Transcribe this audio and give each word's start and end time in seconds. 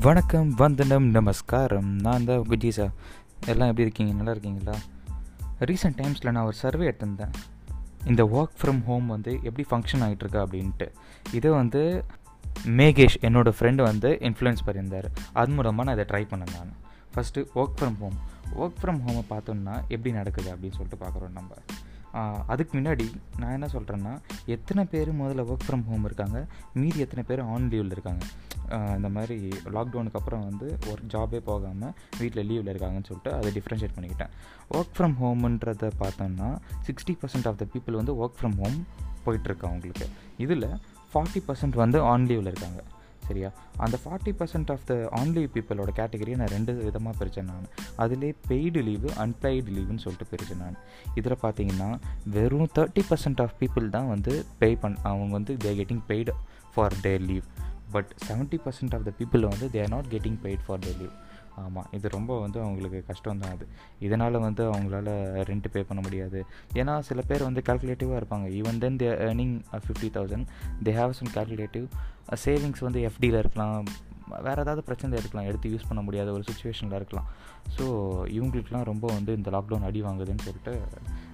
வணக்கம் 0.00 0.54
வந்தனம் 0.54 1.10
நமஸ்காரம். 1.10 2.00
நான் 2.00 2.24
தான் 2.24 2.36
உங்கள் 2.36 2.58
ஜீசா. 2.58 2.90
எல்லாம் 3.46 3.68
எப்படி 3.68 3.80
இருக்கீங்க? 3.80 4.12
நல்லா 4.12 4.30
இருக்கீங்களா? 4.30 4.78
ரீசெண்ட் 5.60 6.00
டைம்ஸில் 6.02 6.30
நான் 6.30 6.44
ஒரு 6.44 6.52
சர்வே 6.52 6.88
எடுத்திருந்தேன். 6.88 7.32
இந்த 8.06 8.24
ஒர்க் 8.24 8.62
ஃப்ரம் 8.62 8.84
ஹோம் 8.84 9.06
வந்து 9.06 9.38
எப்படி 9.42 9.68
ஃபங்க்ஷன் 9.70 10.00
ஆகிட்டுருக்கா 10.00 10.46
அப்படின்ட்டு. 10.46 10.88
இதை 11.32 11.50
வந்து 11.50 12.04
மேகேஷ் 12.66 13.16
என்னோடய 13.20 13.52
ஃப்ரெண்டு 13.60 13.82
வந்து 13.82 14.18
இன்ஃப்ளூயன்ஸ் 14.20 14.56
பண்ணியிருந்தார். 14.66 15.04
அது 15.32 15.52
மூலமாக 15.52 15.94
நான் 15.94 15.98
இதை 15.98 16.04
ட்ரை 16.04 16.26
பண்ணேன் 16.26 16.56
நான். 16.56 16.72
First 17.14 17.38
work 17.38 17.80
from 17.80 17.98
home 17.98 18.18
work 18.58 18.84
from 18.84 19.10
ஹோமை 19.10 19.24
பார்த்தோம்னா 19.30 19.80
எப்படி 19.88 20.12
நடக்குது 20.12 20.54
அப்படின்னு 20.54 20.72
சொல்லிட்டு 20.72 21.04
பார்க்குறோம் 21.04 21.32
நம்ம. 21.32 21.54
அதுக்கு 22.52 22.72
முன்னாடி 22.78 23.06
நான் 23.40 23.54
என்ன 23.56 23.66
சொல்கிறேன்னா 23.72 24.12
எத்தனை 24.54 24.84
பேர் 24.92 25.10
முதல்ல 25.20 25.44
ஒர்க் 25.50 25.66
ஃப்ரம் 25.66 25.84
ஹோம் 25.88 26.06
இருக்காங்க? 26.08 26.38
மீதி 26.80 26.98
எத்தனை 27.06 27.24
பேர் 27.28 27.42
ஆன் 27.54 27.68
லீவில் 27.72 27.94
இருக்காங்க? 27.96 28.24
இந்த 28.96 29.08
மாதிரி 29.16 29.36
லாக்டவுனுக்கு 29.76 30.18
அப்புறம் 30.20 30.44
வந்து 30.48 30.66
ஒரு 30.90 31.02
ஜாபே 31.12 31.40
போகாமல் 31.50 31.94
வீட்டில் 32.18 32.48
லீவில் 32.50 32.70
இருக்காங்கன்னு 32.72 33.08
சொல்லிட்டு 33.10 33.32
அதை 33.38 33.52
டிஃப்ரென்ஷியேட் 33.56 33.96
பண்ணிக்கிட்டேன். 33.96 34.32
ஒர்க் 34.70 34.94
ஃப்ரம் 34.98 35.16
ஹோம்ன்றதை 35.22 35.90
பார்த்தோம்னா 36.02 36.50
sixty 36.88 37.14
percent 37.22 37.48
of 37.50 37.58
the 37.62 37.66
people 37.74 38.00
வந்து 38.00 38.14
ஒர்க் 38.24 38.38
ஃப்ரம் 38.40 38.58
ஹோம் 38.62 38.78
போயிட்டுருக்கு 39.26 39.68
அவங்களுக்கு 39.70 40.08
இதில் 40.44 40.68
ஃபார்ட்டி 41.12 41.42
பர்சன்ட் 41.48 41.76
வந்து 41.84 42.00
ஆன் 42.12 42.26
லீவில் 42.26 42.50
இருக்காங்க. 42.52 42.82
சரியா? 43.30 43.50
அந்த 43.76 43.98
forty 44.04 44.32
percent 44.32 44.70
of 44.70 44.86
the 44.86 44.94
only 44.94 45.44
பீப்புளோட 45.54 45.90
கேட்டகரியை 45.96 46.36
நான் 46.36 46.54
ரெண்டு 46.56 46.72
விதமாக 46.74 47.14
பிரித்தேன் 47.20 47.48
நான். 47.52 47.66
அதிலே 47.96 48.30
பெய்டு 48.48 48.82
லீவு 48.82 49.10
அன்பெய்டு 49.18 49.70
லீவுன்னு 49.76 50.04
சொல்லிட்டு 50.04 50.30
பிரித்தேன் 50.32 50.62
நான். 50.64 50.76
இதில் 51.14 51.40
பார்த்தீங்கன்னா 51.42 51.90
வெறும் 52.24 52.68
தேர்ட்டி 52.78 53.02
பர்சன்ட் 53.10 53.40
ஆஃப் 53.40 53.56
பீப்புள் 53.60 53.88
தான் 53.88 54.08
வந்து 54.08 54.44
பே 54.58 54.70
பண் 54.74 54.96
அவங்க 55.02 55.32
வந்து 55.32 55.56
they 55.64 55.72
getting 55.80 56.04
paid 56.08 56.34
for 56.74 56.96
day 57.02 57.18
leave 57.18 57.46
but 57.90 58.10
seventy 58.28 58.58
percent 58.64 58.94
of 58.96 59.04
the 59.04 59.12
people 59.18 59.48
வந்து 59.48 59.68
they 59.72 59.80
are 59.82 59.88
not 59.88 60.08
getting 60.10 60.38
paid 60.44 60.64
for 60.66 60.78
day 60.78 60.92
leave 60.98 61.14
ஆமாம் 61.56 61.86
இது 61.92 62.08
ரொம்ப 62.08 62.40
வந்து 62.40 62.60
அவங்களுக்கு 62.60 63.04
கஷ்டம் 63.06 63.38
தான் 63.38 63.50
அது. 63.50 63.66
இதனால் 63.98 64.38
வந்து 64.38 64.72
அவங்களால 64.72 65.10
ரெண்ட் 65.50 65.68
பே 65.72 65.82
பண்ண 65.82 66.02
முடியாது. 66.02 66.44
ஏன்னா 66.72 66.98
சில 66.98 67.22
பேர் 67.22 67.42
வந்து 67.42 67.62
கால்குலேட்டிவாக 67.68 68.20
இருப்பாங்க. 68.20 68.48
Even 68.58 68.78
then 68.78 68.96
they 68.96 69.06
earning 69.06 69.60
fifty 69.72 70.10
thousand 70.16 70.46
they 70.84 70.94
have 70.94 71.10
some 71.10 71.32
calculative 71.34 71.86
savings 72.44 72.80
வந்து 72.80 73.10
எஃப்டியில் 73.10 73.38
இருக்கலாம். 73.38 73.84
வேறு 74.28 74.60
ஏதாவது 74.60 74.82
பிரச்சனை 74.82 75.18
இருக்கலாம். 75.18 75.46
எடுத்து 75.46 75.70
யூஸ் 75.70 75.88
பண்ண 75.88 76.02
முடியாத 76.02 76.32
ஒரு 76.32 76.44
சுச்சுவேஷனில் 76.48 76.94
இருக்கலாம். 76.94 77.28
ஸோ 77.76 77.84
இவங்களுக்குலாம் 78.26 78.84
ரொம்ப 78.84 79.06
வந்து 79.12 79.34
இந்த 79.36 79.50
லாக்டவுன் 79.50 79.82
அடி 79.82 80.02
வாங்குதுன்னு 80.02 80.46
சொல்லிட்டு 80.46 80.80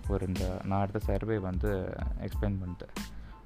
ஒரு 0.08 0.26
இந்த 0.26 0.60
நான் 0.64 0.80
எடுத்த 0.80 0.98
சர்வே 0.98 1.38
வந்து 1.38 1.94
எக்ஸ்பிளைன் 2.20 2.60
பண்ணிட்டேன். 2.62 2.94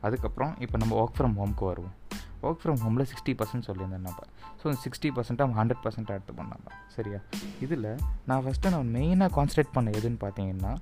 அதுக்கப்புறம் 0.01 0.55
இப்போ 0.59 0.79
நம்ம 0.79 1.05
ஒர்க் 1.05 1.19
ஃப்ரம் 1.19 1.39
ஹோம்க்கு 1.41 1.65
வருவோம். 1.65 1.99
ஒர்க் 2.43 2.61
ஃப்ரம் 2.63 2.81
ஹோமில் 2.85 3.07
சிக்ஸ்டி 3.13 3.33
பர்சன்ட் 3.41 3.67
சொல்லியிருந்தேன் 3.67 4.07
நம்ம 4.09 4.23
ஸோ 4.63 4.75
சிக்ஸ்டி 4.85 5.11
அவன் 5.39 5.59
ஹண்ட்ரட் 5.61 5.83
பர்சன்ட் 5.85 6.15
எடுத்து 6.17 6.33
பண்ணாங்க. 6.43 6.69
சரியா? 6.87 7.19
இதில் 7.61 7.97
நான் 8.27 8.45
ஃபஸ்ட்டு 8.47 8.71
நான் 8.71 8.95
மெயினாக 8.95 9.31
கான்சன்ட்ரேட் 9.37 9.73
பண்ண 9.73 9.91
எதுன்னு 9.91 10.21
பார்த்தீங்கன்னா 10.21 10.73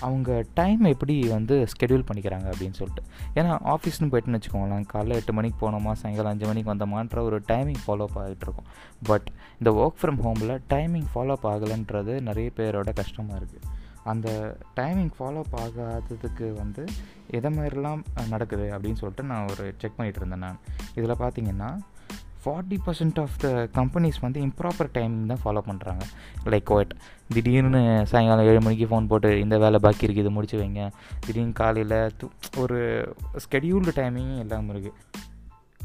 அவங்க 0.00 0.44
டைம் 0.54 0.84
எப்படி 0.84 1.14
வந்து 1.28 1.66
ஸ்கெடியூல் 1.72 2.04
பண்ணிக்கிறாங்க 2.08 2.46
அப்படின்னு 2.52 2.76
சொல்லிட்டு. 2.80 3.02
ஏன்னா 3.34 3.52
ஆஃபீஸ்னு 3.74 4.08
போயிட்டுன்னு 4.12 4.38
வச்சுக்கோங்களேன் 4.38 4.84
காலைல 4.92 5.14
எட்டு 5.14 5.32
மணிக்கு 5.32 5.58
போனோமா 5.62 5.92
சாயங்காலம் 5.92 6.32
அஞ்சு 6.32 6.46
மணிக்கு 6.46 6.72
வந்தோமான்ற 6.74 7.22
ஒரு 7.22 7.42
டைமிங் 7.48 7.80
ஃபாலோ 7.86 8.06
அப் 8.08 8.18
ஆகிட்டு 8.18 8.46
இருக்கும். 8.46 8.68
பட் 9.06 9.28
இந்த 9.58 9.70
ஒர்க் 9.82 9.98
ஃப்ரம் 10.02 10.20
ஹோமில் 10.26 10.58
டைமிங் 10.74 11.08
ஃபாலோ 11.14 11.36
அப் 11.36 11.46
ஆகலைன்றது 11.46 12.20
நிறைய 12.20 12.50
பேரோட 12.56 12.92
கஷ்டமாக 12.92 13.40
இருக்குது 13.40 13.86
அந்த 14.04 14.56
டைமிங் 14.76 15.12
ஃபாலோ 15.18 15.42
அப் 15.44 15.56
ஆகாததுக்கு 15.60 16.52
வந்து 16.54 16.84
எதை 17.30 17.58
மாதிரிலாம் 17.58 18.02
நடக்குது 18.28 18.72
அப்படின்னு 18.72 18.94
சொல்லிட்டு 18.94 19.22
நான் 19.22 19.46
ஒரு 19.46 19.74
செக் 19.78 19.96
பண்ணிகிட்டு 19.98 20.20
இருந்தேன் 20.20 20.38
நான். 20.38 20.58
இதில் 20.94 21.20
பார்த்தீங்கன்னா 21.24 21.78
forty 22.44 22.78
percent 22.86 23.20
of 23.20 23.38
the 23.38 23.48
companies 23.48 24.20
வந்து 24.20 24.40
இம்ப்ராப்பர் 24.40 24.90
டைமிங் 24.94 25.26
தான் 25.26 25.42
ஃபாலோ 25.44 25.62
பண்ணுறாங்க 25.66 26.04
லைக் 26.44 26.64
வாட் 26.64 26.94
திடீர்னு 27.34 28.04
சாயங்காலம் 28.04 28.44
ஏழு 28.44 28.60
மணிக்கு 28.60 28.86
ஃபோன் 28.86 29.06
போட்டு 29.06 29.40
இந்த 29.40 29.58
வேலை 29.58 29.78
பாக்கி 29.78 30.06
இருக்குது 30.06 30.24
இதை 30.24 30.32
முடிச்சு 30.32 30.60
வைங்க. 30.60 30.90
திடீர்னு 31.26 31.52
காலையில் 31.52 32.12
து 32.20 32.28
ஒரு 32.56 32.78
ஸ்கெடியூல்டு 33.34 33.92
டைமிங் 33.96 34.38
எல்லாமே 34.38 34.72
இருக்குது 34.72 35.26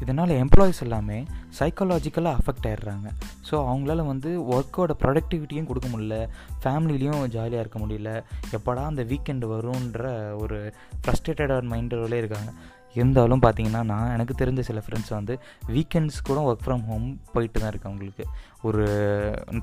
இதனால் 0.00 0.28
எம்ப்ளாயிஸ் 0.28 0.80
எல்லாமே 0.80 1.24
சைக்காலஜிக்கலாக 1.58 2.38
அஃபெக்ட் 2.38 2.66
ஆகிடுறாங்க 2.70 3.08
ஸோ 3.50 3.54
அவங்களால 3.70 4.06
வந்து 4.06 4.30
ஒர்க்கோட 4.54 4.92
ப்ரொடக்டிவிட்டியும் 5.02 5.66
கொடுக்க 5.66 5.88
முடியல 5.88 6.16
ஃபேமிலிலையும் 6.62 7.28
ஜாலியாக 7.28 7.64
இருக்க 7.64 7.78
முடியல 7.78 8.10
எப்படா 8.56 8.82
அந்த 8.84 9.04
வீக்கெண்டு 9.04 9.48
வரும்ன்ற 9.52 10.08
ஒரு 10.38 10.74
ஃப்ரஸ்ட்ரேட்டடான 11.02 11.70
மைண்டோடலே 11.74 12.18
இருக்காங்க. 12.22 12.52
இருந்தாலும் 12.94 13.42
பார்த்தீங்கன்னா 13.42 13.82
நான் 13.82 14.10
எனக்கு 14.10 14.34
தெரிஞ்ச 14.44 14.60
சில 14.60 14.82
ஃப்ரெண்ட்ஸ் 14.86 15.08
வந்து 15.08 15.38
வீக்கெண்ட்ஸ் 15.68 16.20
கூட 16.24 16.38
ஒர்க் 16.50 16.64
ஃப்ரம் 16.66 16.84
ஹோம் 16.84 17.20
போயிட்டு 17.32 17.60
தான் 17.60 17.68
இருக்கு 17.68 17.88
அவங்களுக்கு. 17.88 18.24
ஒரு 18.62 18.84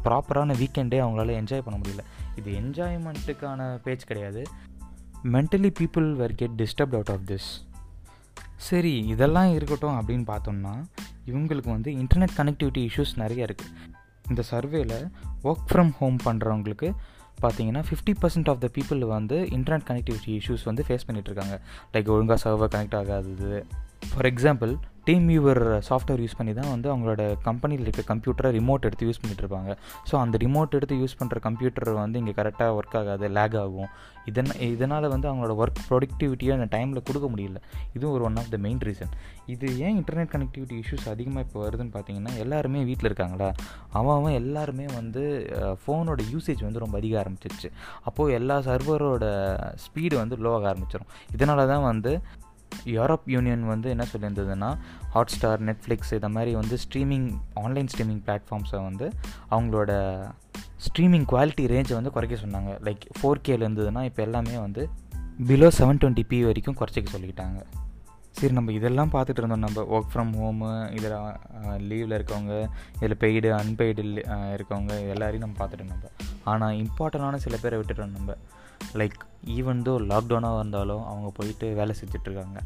ப்ராப்பரான 0.03 0.57
வீக்கெண்டே 0.61 0.99
அவங்களால 1.03 1.35
என்ஜாய் 1.41 1.65
பண்ண 1.67 1.79
முடியல. 1.79 2.03
இது 2.35 2.51
என்ஜாய்மெண்ட்டுக்கான 2.61 3.79
பேச்சு 3.83 4.05
கிடையாது. 4.05 4.43
Mentally 5.23 5.71
people 5.79 6.13
were 6.13 6.35
get 6.35 6.57
disturbed 6.57 6.97
out 6.99 7.09
of 7.09 7.25
this 7.27 7.49
சரி 8.69 8.97
இதெல்லாம் 9.13 9.53
இருக்கட்டும் 9.53 9.97
அப்படின்னு 9.99 10.25
பார்த்தோம்னா 10.25 10.73
இவங்களுக்கு 11.25 11.69
வந்து 11.69 11.91
இன்டர்நெட் 11.91 12.35
கனெக்டிவிட்டி 12.37 12.81
இஷ்யூஸ் 12.87 13.13
நிறைய 13.15 13.47
இருக்குது 13.47 13.73
இந்த 14.29 14.43
சர்வேல 14.51 14.93
ஒர்க் 15.43 15.65
ஃப்ரம் 15.69 15.91
ஹோம் 15.99 16.17
பண்ணுறவங்களுக்கு 16.25 16.89
பார்த்தீங்கன்னா 17.41 17.83
fifty 17.87 18.13
percent 18.21 18.49
of 18.49 18.59
the 18.59 18.69
people 18.73 19.05
வந்து 19.07 19.37
இன்டர்நெட் 19.57 19.87
கனெக்டிவிட்டி 19.89 20.31
இஷ்யூஸ் 20.39 20.63
வந்து 20.63 20.83
ஃபேஸ் 20.87 21.05
பண்ணிகிட்ருக்காங்க 21.07 21.55
லைக் 21.93 22.11
ஒழுங்காக 22.15 22.39
சர்வர் 22.43 22.73
கனெக்ட் 22.75 22.97
ஆகாதது. 23.01 23.63
For 24.11 24.29
example 24.33 24.73
team 25.07 25.25
viewer 25.29 25.61
software 25.87 26.21
use 26.23 26.35
பண்ணி 26.39 26.51
தான் 26.57 26.71
வந்து 26.73 26.87
அவங்களோட 26.91 27.21
கம்பெனியில் 27.47 27.85
இருக்க 27.85 28.03
கம்ப்யூட்டரை 28.09 28.49
ரிமோட் 28.57 28.85
எடுத்து 28.87 29.07
யூஸ் 29.07 29.19
பண்ணிட்டுருப்பாங்க 29.21 29.71
ஸோ 30.09 30.13
அந்த 30.23 30.35
ரிமோட் 30.43 30.75
எடுத்து 30.77 30.95
யூஸ் 31.01 31.15
பண்ணுற 31.19 31.39
கம்ப்யூட்டர் 31.45 31.89
வந்து 32.01 32.19
இங்கே 32.21 32.33
கரெக்டாக 32.39 32.75
ஒர்க் 32.79 32.97
ஆகாது 32.99 33.27
லேக் 33.37 33.57
ஆகும். 33.63 33.89
இதன் 34.29 34.51
இதனால் 34.73 35.07
வந்து 35.13 35.27
அவங்களோட 35.29 35.53
ஒர்க் 35.61 35.81
ப்ரொடக்டிவிட்டியை 35.87 36.51
அந்த 36.57 36.67
டைமில் 36.75 37.05
கொடுக்க 37.07 37.27
முடியல. 37.33 37.59
இதுவும் 37.95 38.13
ஒரு 38.17 38.25
one 38.27 38.37
of 38.41 38.51
the 38.55 38.57
main 38.65 38.81
reason 38.87 39.13
இது 39.53 39.67
ஏன் 39.85 39.95
இன்டர்நெட் 40.01 40.31
கனெக்டிவிட்டி 40.35 40.75
இஷ்யூஸ் 40.83 41.07
அதிகமாக 41.13 41.45
இப்போ 41.47 41.59
வருதுன்னு 41.65 41.93
பார்த்தீங்கன்னா 41.95 42.33
எல்லாருமே 42.43 42.83
வீட்டில் 42.89 43.09
இருக்காங்களா? 43.11 43.49
அவன் 43.99 44.15
அவன் 44.19 44.37
எல்லாருமே 44.41 44.85
வந்து 44.99 45.23
ஃபோனோட 45.83 46.21
யூசேஜ் 46.33 46.63
வந்து 46.67 46.83
ரொம்ப 46.85 46.97
அதிக 47.01 47.15
ஆரம்பிச்சிருச்சு. 47.23 47.71
அப்போது 48.09 48.35
எல்லா 48.39 48.57
சர்வரோட 48.69 49.25
ஸ்பீடு 49.85 50.15
வந்து 50.23 50.37
லோ 50.45 50.53
ஆக 50.59 50.67
ஆரம்பிச்சிடும் 50.73 51.11
இதனால 51.37 51.67
தான் 51.73 51.85
வந்து 51.91 52.13
யூரோப் 52.85 53.25
யூனியன் 53.25 53.65
வந்து 53.73 53.89
என்ன 53.89 54.05
சொல்லியிருந்ததுன்னா 54.11 54.69
ஹாட் 55.13 55.33
ஸ்டார் 55.35 55.63
நெட்ஃப்ளிக்ஸ் 55.63 56.13
இதை 56.17 56.29
மாதிரி 56.29 56.55
வந்து 56.55 56.77
ஸ்ட்ரீமிங் 56.83 57.27
ஆன்லைன் 57.63 57.89
ஸ்ட்ரீமிங் 57.93 58.21
பிளாட்ஃபார்ம்ஸை 58.27 58.81
வந்து 58.89 59.07
அவங்களோட 59.49 59.91
ஸ்ட்ரீமிங் 60.85 61.27
குவாலிட்டி 61.31 61.63
ரேஞ்சை 61.73 61.93
வந்து 61.93 62.11
குறைக்க 62.11 62.35
சொன்னாங்க. 62.45 62.71
லைக் 62.87 63.05
ஃபோர் 63.17 63.45
கேல 63.47 63.67
இருந்ததுன்னா 63.67 64.03
இப்போ 64.09 64.23
எல்லாமே 64.23 64.57
வந்து 64.57 64.89
பிலோ 65.49 65.69
செவன் 65.79 66.01
டுவெண்ட்டி 66.01 66.23
பி 66.31 66.43
வரைக்கும் 66.47 66.77
குறைச்சிக்க 66.79 67.09
சொல்லிக்கிட்டாங்க 67.15 67.61
சரி 68.39 68.53
நம்ம 68.53 68.71
இதெல்லாம் 68.71 69.11
பார்த்துட்டு 69.13 69.41
இருந்தோம். 69.41 69.63
நம்ம 69.65 69.81
ஒர்க் 69.95 70.11
ஃப்ரம் 70.11 70.31
ஹோமு 70.41 70.69
இதில் 70.97 71.15
லீவில் 71.89 72.15
இருக்கவங்க 72.17 72.53
இதில் 73.01 73.21
பெய்டு 73.23 73.49
அன்பெய்டு 73.61 74.03
இருக்கவங்க 74.55 74.93
எல்லாரையும் 75.13 75.43
நம்ம 75.45 75.57
பார்த்துட்டு 75.61 75.85
இருந்தோம். 75.85 76.15
ஆனால் 76.43 76.75
இம்பார்ட்டண்டான 76.75 77.35
சில 77.35 77.57
பேரை 77.57 77.79
விட்டுட்டோம் 77.79 78.11
நம்ம. 78.11 78.35
லைக் 78.93 79.19
ஈவன் 79.45 79.81
தோ 79.81 79.99
லாக்டவுனாக 80.11 80.59
இருந்தாலும் 80.59 81.05
அவங்க 81.05 81.31
போயிட்டு 81.35 81.73
வேலை 81.73 81.95
செஞ்சிட்ருக்காங்க. 82.05 82.59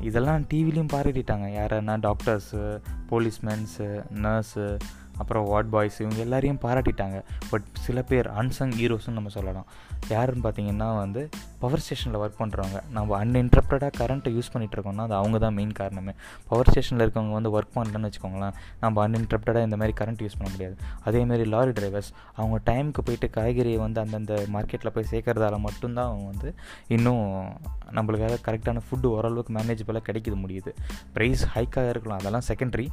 இதெல்லாம் 0.00 0.42
டிவிலையும் 0.42 0.88
பாராட்டிட்டாங்க. 0.92 1.46
யாருன்னா 1.58 1.98
டாக்டர்ஸு 1.98 2.80
போலீஸ்மேன்ஸு 3.10 4.02
நர்ஸு 4.14 4.78
அப்புறம் 5.18 5.44
வார்ட் 5.44 5.70
பாய்ஸ் 5.70 6.00
இவங்க 6.00 6.20
எல்லாரையும் 6.20 6.58
பாராட்டிட்டாங்க. 6.62 7.22
பட் 7.50 7.62
சில 7.72 8.02
பேர் 8.02 8.30
அன்சங் 8.30 8.72
ஹீரோஸ்னு 8.80 9.10
நம்ம 9.10 9.28
சொல்லலாம். 9.28 9.66
யாருன்னு 10.08 10.48
பார்த்தீங்கன்னா 10.48 10.96
வந்து 10.96 11.28
பவர் 11.58 11.78
ஸ்டேஷனில் 11.78 12.20
ஒர்க் 12.20 12.40
பண்ணுறவங்க 12.42 12.82
நம்ம 12.90 13.24
அன்இன்டரப்டடாக 13.24 13.92
கரண்ட்டை 13.98 14.30
யூஸ் 14.30 14.50
பண்ணிகிட்டு 14.52 14.76
இருக்கோம்னா 14.76 14.96
அது 14.96 15.14
அவங்க 15.14 15.38
தான் 15.38 15.54
மெயின் 15.54 15.72
காரணமே. 15.72 16.12
பவர் 16.48 16.68
ஸ்டேஷனில் 16.68 17.10
இருக்கவங்க 17.10 17.32
வந்து 17.32 17.60
ஒர்க் 17.60 17.74
பண்ணலன்னு 17.74 18.10
வச்சுக்கோங்களேன் 18.10 18.52
நம்ம 18.80 19.08
அன்இன்டரப்டடாக 19.08 19.64
இந்த 19.64 19.76
மாதிரி 19.76 20.04
கரண்ட் 20.04 20.26
யூஸ் 20.26 20.38
பண்ண 20.38 20.48
முடியாது. 20.50 20.76
அதேமாரி 21.04 21.46
லாரி 21.46 21.70
டிரைவர்ஸ் 21.70 22.10
அவங்க 22.34 22.72
டைமுக்கு 22.72 22.98
போயிட்டு 23.04 23.30
காய்கறியை 23.36 23.76
வந்து 23.76 24.00
அந்தந்த 24.00 24.44
மார்க்கெட்டில் 24.52 24.94
போய் 24.94 25.06
சேர்க்கறதால 25.10 25.58
மட்டும்தான் 25.58 26.06
அவங்க 26.06 26.24
வந்து 26.24 26.54
இன்னும் 26.86 27.48
நம்மளுக்காக 27.90 28.36
கரெக்டான 28.44 28.80
ஃபுட்டு 28.88 29.06
ஓரளவுக்கு 29.06 29.52
மேனேஜபிளாக 29.52 30.00
கிடைக்கிது 30.08 30.36
முடியுது. 30.46 30.72
ப்ரைஸ் 31.14 31.44
ஹைக்காக 31.54 31.88
இருக்கலாம். 31.88 32.18
அதெல்லாம் 32.18 32.46
secondary 32.48 32.88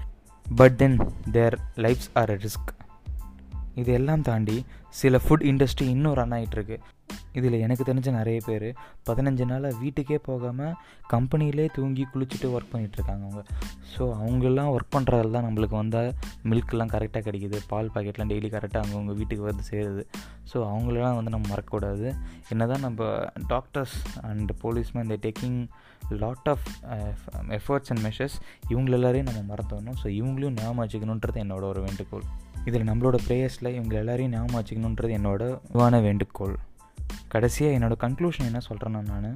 but 0.45 0.77
then 0.77 0.97
their 1.31 1.57
lifes 1.75 2.09
are 2.13 2.30
a 2.30 2.38
risk 2.44 2.71
இது 3.81 3.92
எல்லாம் 4.00 4.25
தாண்டி 4.30 4.57
சில 5.00 5.18
ஃபுட் 5.24 5.48
இண்டஸ்ட்ரி 5.51 5.88
இன்னும் 5.95 6.18
ரன் 6.19 6.36
ஆகிட்டுருக்கு 6.36 6.77
இதில் 7.38 7.56
எனக்கு 7.63 7.83
தெரிஞ்ச 7.88 8.10
நிறைய 8.18 8.39
பேர் 8.45 8.68
பதினஞ்சு 9.07 9.45
நாளாக 9.50 9.80
வீட்டுக்கே 9.81 10.18
போகாமல் 10.27 10.75
கம்பெனிலே 11.13 11.66
தூங்கி 11.77 12.04
குளிச்சுட்டு 12.12 12.48
ஒர்க் 12.56 12.72
பண்ணிகிட்ருக்காங்க 12.74 13.24
அவங்க. 13.27 13.42
ஸோ 13.94 14.04
அவங்கெல்லாம் 14.19 14.69
ஒர்க் 14.75 14.94
பண்ணுறதால 14.95 15.33
தான் 15.36 15.45
நம்மளுக்கு 15.48 15.75
வந்தால் 15.81 16.10
மில்க்லாம் 16.51 16.94
கரெக்டாக 16.94 17.24
கிடைக்கிது. 17.27 17.60
பால் 17.72 17.92
பாக்கெட்லாம் 17.95 18.31
டெய்லி 18.33 18.50
கரெக்டாக 18.56 18.83
அவங்கவுங்க 18.83 19.16
வீட்டுக்கு 19.19 19.44
வந்து 19.50 19.66
சேருது. 19.72 20.06
ஸோ 20.51 20.57
அவங்களெல்லாம் 20.71 21.18
வந்து 21.19 21.33
நம்ம 21.36 21.45
மறக்கக்கூடாது. 21.54 22.07
என்ன 22.54 22.68
தான் 22.74 22.86
நம்ம 22.88 23.10
டாக்டர்ஸ் 23.54 23.98
அண்ட் 24.30 24.54
போலீஸ்மேன் 24.63 25.07
இந்த 25.10 25.19
taking 25.28 25.60
lot 26.24 26.50
of 26.56 26.66
efforts 27.60 27.92
and 27.94 28.04
measures 28.07 28.39
இவங்க 28.71 28.98
எல்லாரையும் 29.00 29.30
நம்ம 29.31 29.44
மறந்துடணும். 29.54 30.00
ஸோ 30.04 30.07
இவங்களையும் 30.19 30.57
ஞாபகம் 30.62 30.83
வச்சுக்கணுன்றது 30.86 31.44
என்னோட 31.45 31.66
ஒரு 31.74 31.81
வேண்டுகோள். 31.88 32.28
இதில் 32.65 32.88
நம்மளோட 32.89 33.17
ப்ரேயர்ஸில் 33.27 33.73
இவங்க 33.73 33.95
எல்லாரையும் 33.97 34.31
ஞாபகம் 34.31 34.57
வச்சுக்கணுன்றது 34.59 35.13
என்னோட 35.19 35.44
வான 35.71 36.00
வேண்டுகோள். 36.00 36.56
கடைசியாக 37.27 37.77
என்னோடய 37.77 38.00
கன்க்ளூஷன் 38.03 38.50
என்ன 38.50 38.59
சொல்கிறேன்னா 38.69 39.01
நான் 39.12 39.29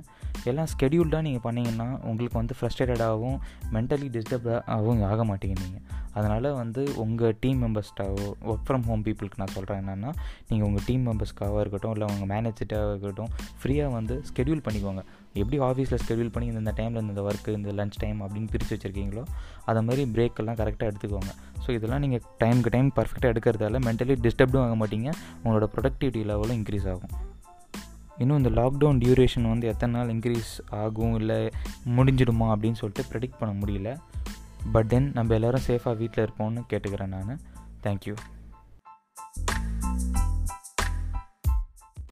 எல்லாம் 0.43 0.69
ஸ்கெடியூல்டாக 0.73 1.21
நீங்கள் 1.21 1.43
பண்ணிங்கன்னா 1.47 1.87
உங்களுக்கு 2.01 2.37
வந்து 2.37 2.55
ஃப்ரஸ்ட்ரேட்டடாகவும் 2.59 3.37
மென்டலி 3.73 4.07
டிஸ்டர்பாகவும் 4.09 5.03
ஆக 5.11 5.25
மாட்டேங்கிறீங்க 5.25 5.79
அதனால் 6.19 6.48
வந்து 6.60 6.81
உங்கள் 7.04 7.36
டீம் 7.44 7.60
மெம்பர்ஸ்டாவோ 7.66 8.25
ஒர்க் 8.50 8.66
ஃப்ரம் 8.68 8.86
ஹோம் 8.89 9.04
பீப்புளுக்கு 9.07 9.42
நான் 9.42 9.54
சொல்கிறேன் 9.56 9.80
என்னென்னா 9.81 10.12
நீங்கள் 10.50 10.68
உங்கள் 10.69 10.86
டீம் 10.89 11.04
மெம்பர்ஸ்க்காக 11.10 11.60
இருக்கட்டும் 11.63 11.94
இல்லை 11.95 12.07
உங்கள் 12.13 12.30
மேனேஜர்ட்டாக 12.33 12.89
இருக்கட்டும் 12.94 13.31
ஃப்ரீயாக 13.62 13.92
வந்து 13.98 14.16
ஸ்கெடியூல் 14.30 14.63
பண்ணிக்கோங்க. 14.68 15.04
எப்படி 15.42 15.60
ஆஃபீஸில் 15.69 16.01
ஸ்கெடியூல் 16.04 16.33
பண்ணி 16.36 16.48
இந்த 16.63 16.74
டைமில் 16.80 17.04
இந்த 17.13 17.24
ஒர்க்கு 17.30 17.57
இந்த 17.60 17.71
லஞ்ச் 17.80 18.00
டைம் 18.04 18.19
அப்படின்னு 18.25 18.51
பிரித்து 18.54 18.75
வச்சுருக்கீங்களோ 18.75 19.24
அதை 19.71 19.81
மாதிரி 19.89 20.06
பிரேக்கெல்லாம் 20.16 20.60
கரெக்டாக 20.62 20.92
எடுத்துக்கோங்க. 20.92 21.33
ஸோ 21.63 21.71
இதெல்லாம் 21.77 22.04
நீங்கள் 22.06 22.24
டைமுக்கு 22.44 22.74
டைம் 22.77 22.92
பர்ஃபெக்டாக 23.00 23.33
எடுக்கிறதால 23.33 23.81
மென்டலி 23.88 24.18
டிஸ்டர்ப்டும் 24.27 24.66
ஆக 24.68 24.77
மாட்டீங்க. 24.81 25.10
உங்களோட 25.44 25.68
ப்ரொடக்டிவிட்டி 25.75 26.24
லெவலும் 26.31 26.57
இன்க்ரீஸ் 26.62 26.88
ஆகும். 26.94 27.13
இன்னும் 28.24 28.39
இந்த 28.42 28.50
லாக்டவுன் 28.60 28.98
டியூரேஷன் 29.01 29.45
வந்து 29.51 29.68
எத்தனை 29.71 29.94
நாள் 29.98 30.10
இன்க்ரீஸ் 30.13 30.50
ஆகும் 30.80 31.13
இல்லை 31.19 31.38
முடிஞ்சிடுமா 31.98 32.48
அப்படின்னு 32.54 32.80
சொல்லிட்டு 32.81 33.04
ப்ரெடிக்ட் 33.12 33.38
பண்ண 33.42 33.51
முடியல. 33.62 33.92
பட் 34.71 34.88
தென் 34.88 35.11
நம்ம 35.13 35.33
எல்லோரும் 35.33 35.61
சேஃபாக 35.67 35.97
வீட்டில் 35.97 36.25
இருப்போம்னு 36.25 36.63
கேட்டுக்கிறேன் 36.69 37.07
நான். 37.07 37.39
தேங்க்யூ 37.83 38.15